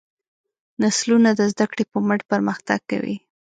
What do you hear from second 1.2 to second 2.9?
د زدهکړې په مټ پرمختګ